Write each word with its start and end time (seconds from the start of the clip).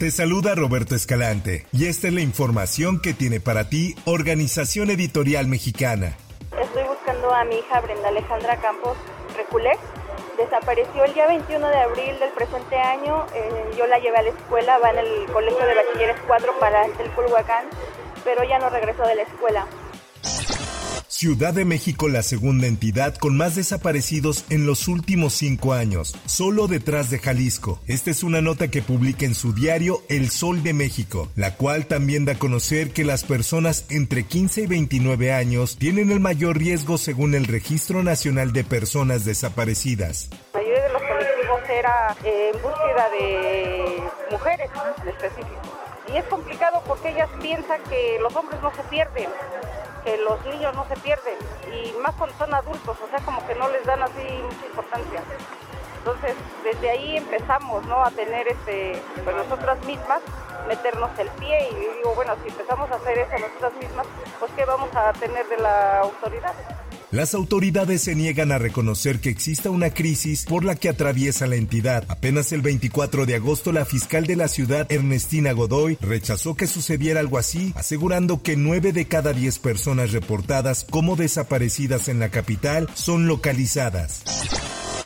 Te 0.00 0.10
saluda 0.10 0.54
Roberto 0.54 0.94
Escalante 0.94 1.66
y 1.72 1.84
esta 1.84 2.08
es 2.08 2.14
la 2.14 2.22
información 2.22 3.02
que 3.02 3.12
tiene 3.12 3.38
para 3.38 3.68
ti 3.68 3.94
Organización 4.06 4.88
Editorial 4.88 5.46
Mexicana. 5.46 6.16
Estoy 6.58 6.84
buscando 6.84 7.30
a 7.30 7.44
mi 7.44 7.56
hija 7.56 7.82
Brenda 7.82 8.08
Alejandra 8.08 8.56
Campos 8.62 8.96
Reculé. 9.36 9.72
Desapareció 10.38 11.04
el 11.04 11.12
día 11.12 11.26
21 11.26 11.68
de 11.68 11.76
abril 11.76 12.18
del 12.18 12.30
presente 12.30 12.76
año. 12.76 13.26
Eh, 13.34 13.74
yo 13.76 13.86
la 13.88 13.98
llevé 13.98 14.16
a 14.16 14.22
la 14.22 14.30
escuela, 14.30 14.78
va 14.78 14.88
en 14.88 15.00
el 15.00 15.26
Colegio 15.26 15.66
de 15.66 15.74
Bachilleres 15.74 16.16
4 16.26 16.58
para 16.58 16.86
el 16.86 17.10
Culhuacán, 17.10 17.66
pero 18.24 18.42
ya 18.44 18.58
no 18.58 18.70
regresó 18.70 19.02
de 19.02 19.16
la 19.16 19.22
escuela. 19.24 19.66
Ciudad 21.20 21.52
de 21.52 21.66
México, 21.66 22.08
la 22.08 22.22
segunda 22.22 22.66
entidad 22.66 23.14
con 23.14 23.36
más 23.36 23.54
desaparecidos 23.54 24.46
en 24.48 24.64
los 24.64 24.88
últimos 24.88 25.34
cinco 25.34 25.74
años, 25.74 26.16
solo 26.24 26.66
detrás 26.66 27.10
de 27.10 27.18
Jalisco. 27.18 27.78
Esta 27.86 28.10
es 28.10 28.22
una 28.22 28.40
nota 28.40 28.68
que 28.68 28.80
publica 28.80 29.26
en 29.26 29.34
su 29.34 29.52
diario 29.52 30.02
El 30.08 30.30
Sol 30.30 30.62
de 30.62 30.72
México, 30.72 31.28
la 31.36 31.56
cual 31.56 31.84
también 31.84 32.24
da 32.24 32.32
a 32.32 32.38
conocer 32.38 32.92
que 32.92 33.04
las 33.04 33.24
personas 33.24 33.84
entre 33.90 34.24
15 34.24 34.62
y 34.62 34.66
29 34.66 35.34
años 35.34 35.76
tienen 35.76 36.10
el 36.10 36.20
mayor 36.20 36.56
riesgo 36.56 36.96
según 36.96 37.34
el 37.34 37.46
Registro 37.46 38.02
Nacional 38.02 38.54
de 38.54 38.64
Personas 38.64 39.26
Desaparecidas. 39.26 40.30
La 40.54 40.60
mayoría 40.60 40.84
de 40.84 40.92
los 40.94 41.02
colectivos 41.02 41.60
era 41.68 42.16
eh, 42.24 42.50
en 42.54 42.62
búsqueda 42.62 43.10
de 43.10 44.02
mujeres 44.30 44.70
en 45.02 45.08
específico. 45.10 45.69
Y 46.12 46.16
es 46.16 46.24
complicado 46.24 46.82
porque 46.86 47.10
ellas 47.10 47.28
piensan 47.40 47.80
que 47.84 48.18
los 48.20 48.34
hombres 48.34 48.60
no 48.62 48.72
se 48.74 48.82
pierden 48.84 49.28
que 50.04 50.16
los 50.18 50.44
niños 50.46 50.74
no 50.74 50.86
se 50.86 50.96
pierden 50.96 51.34
y 51.72 51.92
más 51.98 52.14
cuando 52.14 52.36
son 52.38 52.54
adultos, 52.54 52.96
o 53.02 53.08
sea, 53.08 53.18
como 53.24 53.46
que 53.46 53.54
no 53.54 53.68
les 53.68 53.84
dan 53.84 54.02
así 54.02 54.22
mucha 54.42 54.66
importancia. 54.66 55.22
Entonces, 55.98 56.34
desde 56.64 56.90
ahí 56.90 57.16
empezamos, 57.18 57.84
¿no? 57.86 58.02
A 58.02 58.10
tener, 58.10 58.48
este, 58.48 59.00
pues 59.22 59.36
nosotras 59.36 59.78
mismas, 59.84 60.22
meternos 60.66 61.10
el 61.18 61.28
pie 61.30 61.68
y 61.70 61.96
digo, 61.98 62.14
bueno, 62.14 62.34
si 62.42 62.48
empezamos 62.48 62.90
a 62.90 62.94
hacer 62.94 63.18
eso 63.18 63.38
nosotras 63.38 63.72
mismas, 63.74 64.06
pues 64.38 64.50
¿qué 64.56 64.64
vamos 64.64 64.88
a 64.96 65.12
tener 65.12 65.46
de 65.48 65.58
la 65.58 66.00
autoridad? 66.00 66.54
Las 67.12 67.34
autoridades 67.34 68.02
se 68.02 68.14
niegan 68.14 68.52
a 68.52 68.58
reconocer 68.58 69.18
que 69.18 69.30
exista 69.30 69.68
una 69.68 69.90
crisis 69.90 70.44
por 70.44 70.64
la 70.64 70.76
que 70.76 70.88
atraviesa 70.88 71.48
la 71.48 71.56
entidad. 71.56 72.04
Apenas 72.06 72.52
el 72.52 72.62
24 72.62 73.26
de 73.26 73.34
agosto, 73.34 73.72
la 73.72 73.84
fiscal 73.84 74.26
de 74.26 74.36
la 74.36 74.46
ciudad, 74.46 74.86
Ernestina 74.92 75.50
Godoy, 75.50 75.98
rechazó 76.00 76.54
que 76.54 76.68
sucediera 76.68 77.18
algo 77.18 77.38
así, 77.38 77.72
asegurando 77.74 78.44
que 78.44 78.56
9 78.56 78.92
de 78.92 79.06
cada 79.06 79.32
10 79.32 79.58
personas 79.58 80.12
reportadas 80.12 80.86
como 80.88 81.16
desaparecidas 81.16 82.06
en 82.06 82.20
la 82.20 82.28
capital 82.28 82.88
son 82.94 83.26
localizadas. 83.26 84.22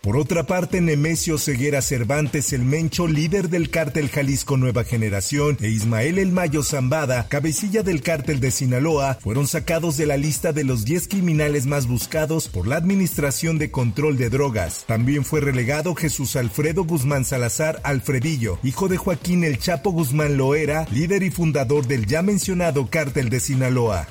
Por 0.04 0.18
otra 0.18 0.42
parte, 0.42 0.82
Nemesio 0.82 1.38
Ceguera 1.38 1.80
Cervantes, 1.80 2.52
el 2.52 2.62
Mencho, 2.62 3.08
líder 3.08 3.48
del 3.48 3.70
cártel 3.70 4.10
Jalisco 4.10 4.58
Nueva 4.58 4.84
Generación, 4.84 5.56
e 5.62 5.70
Ismael 5.70 6.18
El 6.18 6.30
Mayo 6.30 6.62
Zambada, 6.62 7.26
cabecilla 7.26 7.82
del 7.82 8.02
cártel 8.02 8.38
de 8.38 8.50
Sinaloa, 8.50 9.14
fueron 9.22 9.46
sacados 9.46 9.96
de 9.96 10.04
la 10.04 10.18
lista 10.18 10.52
de 10.52 10.62
los 10.62 10.84
10 10.84 11.08
criminales 11.08 11.64
más 11.64 11.86
buscados 11.86 12.48
por 12.48 12.66
la 12.66 12.76
Administración 12.76 13.56
de 13.56 13.70
Control 13.70 14.18
de 14.18 14.28
Drogas. 14.28 14.84
También 14.86 15.24
fue 15.24 15.40
relegado 15.40 15.94
Jesús 15.94 16.36
Alfredo 16.36 16.84
Guzmán 16.84 17.24
Salazar 17.24 17.80
Alfredillo, 17.82 18.58
hijo 18.62 18.88
de 18.88 18.98
Joaquín 18.98 19.42
El 19.42 19.58
Chapo 19.58 19.90
Guzmán 19.90 20.36
Loera, 20.36 20.86
líder 20.92 21.22
y 21.22 21.30
fundador 21.30 21.86
del 21.86 22.04
ya 22.04 22.20
mencionado 22.20 22.90
cártel 22.90 23.30
de 23.30 23.40
Sinaloa. 23.40 24.06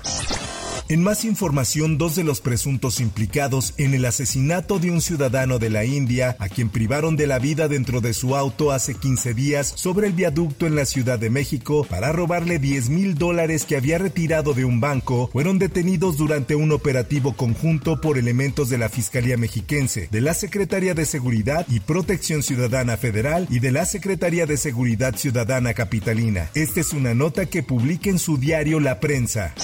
En 0.90 1.02
más 1.02 1.24
información, 1.24 1.98
dos 1.98 2.16
de 2.16 2.26
los 2.26 2.42
presuntos 2.42 3.00
implicados 3.00 3.74
en 3.78 3.94
el 3.94 4.04
asesinato 4.04 4.80
de 4.80 4.92
un 4.92 5.00
ciudadano 5.00 5.58
de 5.58 5.70
la 5.70 5.86
India, 5.86 6.36
a 6.40 6.50
quien 6.50 6.70
privaron 6.70 7.16
de 7.16 7.26
la 7.26 7.40
vida 7.40 7.70
dentro 7.70 8.02
de 8.02 8.14
su 8.14 8.36
auto 8.36 8.72
hace 8.72 8.94
15 8.94 9.34
días 9.34 9.74
sobre 9.76 10.08
el 10.08 10.14
viaducto 10.14 10.68
en 10.68 10.76
la 10.76 10.86
Ciudad 10.86 11.18
de 11.18 11.30
México 11.30 11.88
para 11.90 12.12
robarle 12.12 12.60
10 12.60 12.90
mil 12.90 13.16
dólares 13.16 13.64
que 13.64 13.78
había 13.78 13.98
retirado 13.98 14.54
de 14.54 14.66
un 14.66 14.82
banco, 14.82 15.30
fueron 15.32 15.58
detenidos 15.58 16.18
durante 16.18 16.54
un 16.56 16.74
operativo 16.74 17.34
conjunto 17.34 18.02
por 18.02 18.18
elementos 18.18 18.70
de 18.70 18.78
la 18.78 18.90
Fiscalía 18.90 19.38
Mexiquense, 19.38 20.10
de 20.12 20.22
la 20.22 20.34
Secretaría 20.34 20.94
de 20.94 21.06
Seguridad 21.06 21.66
y 21.70 21.80
Protección 21.80 22.44
Ciudadana 22.44 22.98
Federal 22.98 23.48
y 23.50 23.60
de 23.60 23.72
la 23.72 23.86
Secretaría 23.86 24.46
de 24.46 24.58
Seguridad 24.58 25.16
Ciudadana 25.16 25.74
Capitalina. 25.74 26.50
Esta 26.56 26.82
es 26.82 26.92
una 26.92 27.14
nota 27.14 27.46
que 27.46 27.64
publica 27.64 28.10
en 28.10 28.20
su 28.20 28.38
diario 28.38 28.82
La 28.82 29.00
Prensa. 29.00 29.56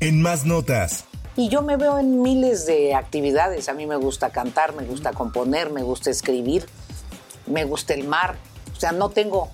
En 0.00 0.22
más 0.22 0.46
notas. 0.46 1.04
Y 1.36 1.50
yo 1.50 1.60
me 1.60 1.76
veo 1.76 1.98
en 1.98 2.22
miles 2.22 2.64
de 2.64 2.94
actividades. 2.94 3.68
A 3.68 3.74
mí 3.74 3.84
me 3.86 3.96
gusta 3.96 4.30
cantar, 4.30 4.74
me 4.74 4.84
gusta 4.84 5.12
componer, 5.12 5.70
me 5.70 5.82
gusta 5.82 6.08
escribir, 6.10 6.66
me 7.46 7.64
gusta 7.64 7.92
el 7.92 8.08
mar. 8.08 8.36
O 8.74 8.80
sea, 8.80 8.92
no 8.92 9.10
tengo 9.10 9.50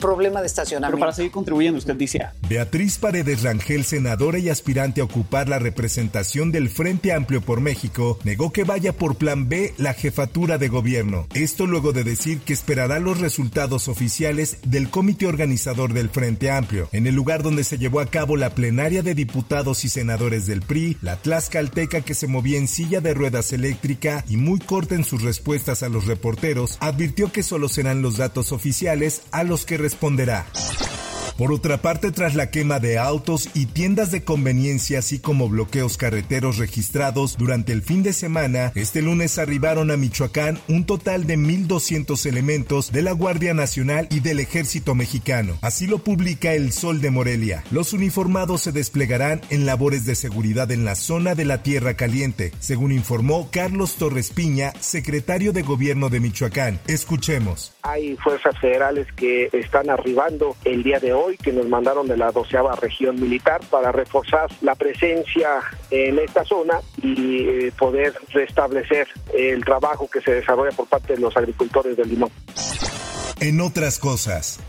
problema 0.00 0.40
de 0.40 0.46
estacionamiento. 0.46 0.96
Pero 0.96 1.00
para 1.00 1.12
seguir 1.12 1.30
contribuyendo, 1.30 1.78
usted 1.78 1.94
dice. 1.94 2.26
Beatriz 2.48 2.98
Paredes 2.98 3.42
Rangel, 3.42 3.84
senadora 3.84 4.38
y 4.38 4.48
aspirante 4.48 5.00
a 5.00 5.04
ocupar 5.04 5.48
la 5.48 5.58
representación 5.58 6.50
del 6.50 6.68
Frente 6.68 7.12
Amplio 7.12 7.40
por 7.40 7.60
México, 7.60 8.18
negó 8.24 8.52
que 8.52 8.64
vaya 8.64 8.92
por 8.92 9.16
plan 9.16 9.48
B 9.48 9.74
la 9.76 9.94
jefatura 9.94 10.58
de 10.58 10.68
gobierno. 10.68 11.26
Esto 11.34 11.66
luego 11.66 11.92
de 11.92 12.02
decir 12.02 12.40
que 12.40 12.52
esperará 12.52 12.98
los 12.98 13.20
resultados 13.20 13.88
oficiales 13.88 14.58
del 14.64 14.90
comité 14.90 15.26
organizador 15.26 15.92
del 15.92 16.10
Frente 16.10 16.50
Amplio, 16.50 16.88
en 16.92 17.06
el 17.06 17.14
lugar 17.14 17.42
donde 17.42 17.64
se 17.64 17.78
llevó 17.78 18.00
a 18.00 18.06
cabo 18.06 18.36
la 18.36 18.54
plenaria 18.54 19.02
de 19.02 19.14
diputados 19.14 19.84
y 19.84 19.88
senadores 19.88 20.46
del 20.46 20.62
PRI, 20.62 20.96
la 21.02 21.16
tlaxcalteca 21.16 22.00
que 22.00 22.14
se 22.14 22.26
movía 22.26 22.58
en 22.58 22.68
silla 22.68 23.00
de 23.00 23.14
ruedas 23.14 23.52
eléctrica 23.52 24.24
y 24.28 24.36
muy 24.36 24.58
corta 24.58 24.94
en 24.94 25.04
sus 25.04 25.22
respuestas 25.22 25.82
a 25.82 25.88
los 25.88 26.06
reporteros, 26.06 26.78
advirtió 26.80 27.30
que 27.30 27.42
solo 27.42 27.68
serán 27.68 28.02
los 28.02 28.16
datos 28.16 28.52
oficiales 28.52 29.22
a 29.30 29.44
los 29.44 29.66
que 29.66 29.76
responderá. 29.90 30.46
Por 31.40 31.52
otra 31.52 31.78
parte, 31.78 32.10
tras 32.10 32.34
la 32.34 32.50
quema 32.50 32.80
de 32.80 32.98
autos 32.98 33.48
y 33.54 33.64
tiendas 33.64 34.10
de 34.10 34.22
conveniencia, 34.24 34.98
así 34.98 35.20
como 35.20 35.48
bloqueos 35.48 35.96
carreteros 35.96 36.58
registrados 36.58 37.38
durante 37.38 37.72
el 37.72 37.80
fin 37.80 38.02
de 38.02 38.12
semana, 38.12 38.72
este 38.74 39.00
lunes 39.00 39.38
arribaron 39.38 39.90
a 39.90 39.96
Michoacán 39.96 40.58
un 40.68 40.84
total 40.84 41.26
de 41.26 41.38
1.200 41.38 42.26
elementos 42.26 42.92
de 42.92 43.00
la 43.00 43.12
Guardia 43.12 43.54
Nacional 43.54 44.06
y 44.10 44.20
del 44.20 44.38
Ejército 44.38 44.94
Mexicano. 44.94 45.56
Así 45.62 45.86
lo 45.86 46.00
publica 46.00 46.52
El 46.52 46.72
Sol 46.72 47.00
de 47.00 47.10
Morelia. 47.10 47.64
Los 47.70 47.94
uniformados 47.94 48.60
se 48.60 48.72
desplegarán 48.72 49.40
en 49.48 49.64
labores 49.64 50.04
de 50.04 50.16
seguridad 50.16 50.70
en 50.70 50.84
la 50.84 50.94
zona 50.94 51.34
de 51.34 51.46
la 51.46 51.62
Tierra 51.62 51.94
Caliente, 51.94 52.52
según 52.58 52.92
informó 52.92 53.48
Carlos 53.50 53.96
Torres 53.96 54.28
Piña, 54.28 54.74
secretario 54.80 55.54
de 55.54 55.62
Gobierno 55.62 56.10
de 56.10 56.20
Michoacán. 56.20 56.80
Escuchemos. 56.86 57.72
Hay 57.80 58.14
fuerzas 58.16 58.58
federales 58.60 59.06
que 59.16 59.48
están 59.54 59.88
arribando 59.88 60.54
el 60.66 60.82
día 60.82 61.00
de 61.00 61.14
hoy, 61.14 61.29
que 61.36 61.52
nos 61.52 61.68
mandaron 61.68 62.06
de 62.06 62.16
la 62.16 62.30
doceava 62.30 62.74
región 62.76 63.20
militar 63.20 63.60
para 63.70 63.92
reforzar 63.92 64.50
la 64.60 64.74
presencia 64.74 65.60
en 65.90 66.18
esta 66.18 66.44
zona 66.44 66.80
y 67.02 67.48
eh, 67.48 67.72
poder 67.78 68.14
restablecer 68.30 69.08
el 69.34 69.64
trabajo 69.64 70.08
que 70.08 70.20
se 70.20 70.32
desarrolla 70.34 70.74
por 70.76 70.86
parte 70.86 71.14
de 71.14 71.20
los 71.20 71.36
agricultores 71.36 71.96
del 71.96 72.08
limón. 72.08 72.30
En 73.40 73.60
otras 73.60 73.98
cosas. 73.98 74.60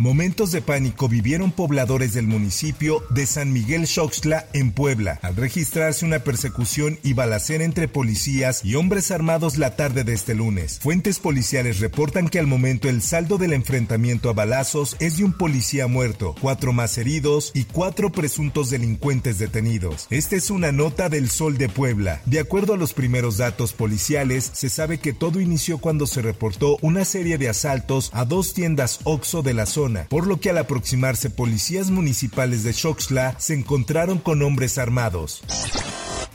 Momentos 0.00 0.52
de 0.52 0.62
pánico 0.62 1.08
vivieron 1.08 1.50
pobladores 1.50 2.12
del 2.12 2.28
municipio 2.28 3.02
de 3.10 3.26
San 3.26 3.52
Miguel 3.52 3.88
Xoxtla 3.88 4.46
en 4.52 4.70
Puebla 4.70 5.18
al 5.22 5.34
registrarse 5.34 6.06
una 6.06 6.20
persecución 6.20 7.00
y 7.02 7.14
balacera 7.14 7.64
entre 7.64 7.88
policías 7.88 8.64
y 8.64 8.76
hombres 8.76 9.10
armados 9.10 9.58
la 9.58 9.74
tarde 9.74 10.04
de 10.04 10.12
este 10.12 10.36
lunes. 10.36 10.78
Fuentes 10.80 11.18
policiales 11.18 11.80
reportan 11.80 12.28
que 12.28 12.38
al 12.38 12.46
momento 12.46 12.88
el 12.88 13.02
saldo 13.02 13.38
del 13.38 13.52
enfrentamiento 13.52 14.30
a 14.30 14.34
balazos 14.34 14.96
es 15.00 15.16
de 15.16 15.24
un 15.24 15.32
policía 15.32 15.88
muerto, 15.88 16.36
cuatro 16.40 16.72
más 16.72 16.96
heridos 16.96 17.50
y 17.52 17.64
cuatro 17.64 18.12
presuntos 18.12 18.70
delincuentes 18.70 19.40
detenidos. 19.40 20.06
Esta 20.10 20.36
es 20.36 20.50
una 20.50 20.70
nota 20.70 21.08
del 21.08 21.28
Sol 21.28 21.58
de 21.58 21.68
Puebla. 21.68 22.22
De 22.24 22.38
acuerdo 22.38 22.74
a 22.74 22.76
los 22.76 22.94
primeros 22.94 23.36
datos 23.38 23.72
policiales, 23.72 24.48
se 24.54 24.68
sabe 24.68 24.98
que 24.98 25.12
todo 25.12 25.40
inició 25.40 25.78
cuando 25.78 26.06
se 26.06 26.22
reportó 26.22 26.76
una 26.82 27.04
serie 27.04 27.36
de 27.36 27.48
asaltos 27.48 28.10
a 28.14 28.24
dos 28.24 28.54
tiendas 28.54 29.00
OXO 29.02 29.42
de 29.42 29.54
la 29.54 29.66
zona 29.66 29.87
por 30.08 30.26
lo 30.26 30.40
que 30.40 30.50
al 30.50 30.58
aproximarse 30.58 31.30
policías 31.30 31.90
municipales 31.90 32.62
de 32.62 32.72
Xoxla 32.72 33.34
se 33.38 33.54
encontraron 33.54 34.18
con 34.18 34.42
hombres 34.42 34.78
armados. 34.78 35.42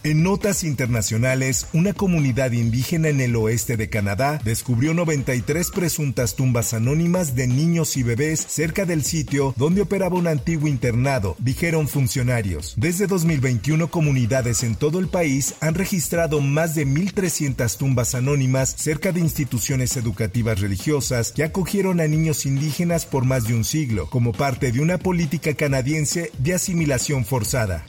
En 0.06 0.22
notas 0.22 0.66
internacionales, 0.66 1.68
una 1.72 1.94
comunidad 1.94 2.52
indígena 2.52 3.08
en 3.08 3.22
el 3.22 3.38
oeste 3.38 3.78
de 3.78 3.88
Canadá 3.88 4.38
descubrió 4.44 4.94
93 4.94 5.72
presuntas 5.72 6.36
tumbas 6.36 6.74
anónimas 6.74 7.36
de 7.36 7.48
niños 7.48 7.96
y 7.96 8.04
bebés 8.04 8.42
cerca 8.42 8.84
del 8.84 9.06
sitio 9.06 9.54
donde 9.56 9.82
operaba 9.82 10.18
un 10.18 10.28
antiguo 10.28 10.68
internado, 10.68 11.38
dijeron 11.40 11.88
funcionarios. 11.88 12.74
Desde 12.76 13.08
2021, 13.08 13.90
comunidades 13.90 14.64
en 14.64 14.76
todo 14.76 15.00
el 15.00 15.08
país 15.08 15.56
han 15.62 15.74
registrado 15.74 16.42
más 16.42 16.76
de 16.76 16.86
1.300 16.86 17.78
tumbas 17.78 18.14
anónimas 18.14 18.76
cerca 18.78 19.14
de 19.14 19.22
instituciones 19.22 19.96
educativas 19.96 20.60
religiosas 20.60 21.32
que 21.32 21.46
acogieron 21.46 22.02
a 22.02 22.08
niños 22.08 22.46
indígenas 22.46 23.06
por 23.06 23.24
más 23.24 23.48
de 23.48 23.54
un 23.54 23.64
siglo, 23.64 24.10
como 24.10 24.34
parte 24.34 24.74
de 24.74 24.82
una 24.82 24.98
política 24.98 25.54
canadiense 25.54 26.30
de 26.40 26.56
asimilación 26.56 27.24
forzada. 27.24 27.86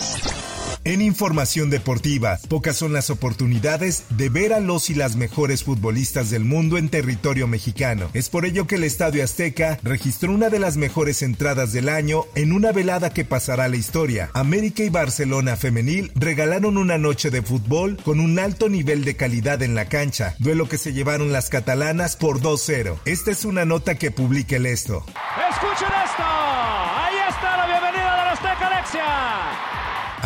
En 0.87 1.01
información 1.01 1.71
deportiva, 1.71 2.39
pocas 2.51 2.77
son 2.77 2.93
las 2.93 3.09
oportunidades 3.09 4.05
de 4.11 4.29
ver 4.29 4.53
a 4.53 4.61
los 4.61 4.91
y 4.91 4.95
las 4.95 5.17
mejores 5.17 5.65
futbolistas 5.65 6.29
del 6.29 6.45
mundo 6.45 6.77
en 6.77 6.91
territorio 6.91 7.47
mexicano. 7.49 8.11
Es 8.13 8.29
por 8.29 8.45
ello 8.45 8.67
que 8.67 8.75
el 8.75 8.85
Estadio 8.85 9.25
Azteca 9.25 9.79
registró 9.83 10.31
una 10.31 10.51
de 10.51 10.59
las 10.59 10.77
mejores 10.77 11.23
entradas 11.23 11.73
del 11.73 11.89
año 11.89 12.27
en 12.35 12.53
una 12.53 12.71
velada 12.71 13.15
que 13.15 13.25
pasará 13.25 13.65
a 13.65 13.69
la 13.69 13.77
historia. 13.77 14.29
América 14.35 14.83
y 14.83 14.91
Barcelona 14.91 15.57
femenil 15.57 16.13
regalaron 16.17 16.77
una 16.77 16.99
noche 16.99 17.31
de 17.31 17.41
fútbol 17.41 17.97
con 18.05 18.21
un 18.21 18.39
alto 18.39 18.69
nivel 18.69 19.07
de 19.07 19.17
calidad 19.17 19.63
en 19.63 19.75
la 19.75 19.87
cancha, 19.87 20.35
duelo 20.39 20.69
que 20.69 20.77
se 20.77 20.93
llevaron 20.93 21.33
las 21.33 21.49
catalanas 21.49 22.17
por 22.17 22.43
2-0. 22.43 22.99
Esta 23.07 23.31
es 23.31 23.47
una 23.47 23.65
nota 23.65 23.95
que 23.95 24.11
publica 24.11 24.57
el 24.57 24.67
esto. 24.67 25.03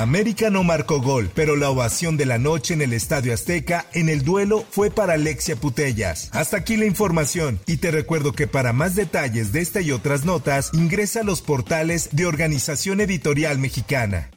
América 0.03 0.49
no 0.49 0.63
marcó 0.63 1.01
gol, 1.01 1.31
pero 1.35 1.57
la 1.57 1.71
ovación 1.71 2.17
de 2.17 2.25
la 2.25 2.39
noche 2.39 2.75
en 2.75 2.83
el 2.83 2.93
Estadio 2.93 3.35
Azteca 3.35 3.87
en 3.93 4.09
el 4.09 4.25
duelo 4.25 4.65
fue 4.71 4.91
para 4.91 5.15
Alexia 5.15 5.57
Putellas. 5.57 6.31
Hasta 6.33 6.59
aquí 6.59 6.77
la 6.77 6.87
información 6.87 7.59
y 7.67 7.79
te 7.79 7.91
recuerdo 7.91 8.33
que 8.33 8.47
para 8.47 8.73
más 8.73 8.95
detalles 8.95 9.53
de 9.53 9.61
esta 9.61 9.81
y 9.81 9.91
otras 9.91 10.25
notas 10.25 10.71
ingresa 10.73 11.21
a 11.21 11.25
los 11.25 11.43
portales 11.43 12.11
de 12.13 12.27
Organización 12.27 13.01
Editorial 13.01 13.59
Mexicana. 13.59 14.31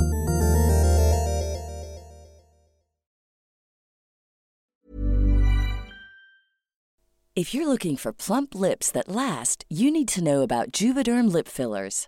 If 7.34 7.54
you're 7.54 7.68
looking 7.68 7.96
for 7.96 8.12
plump 8.12 8.54
lips 8.54 8.92
that 8.92 9.08
last, 9.08 9.64
you 9.70 9.90
need 9.90 10.10
to 10.10 10.22
know 10.22 10.42
about 10.42 10.72
Juvederm 10.74 11.32
lip 11.32 11.48
fillers. 11.48 12.08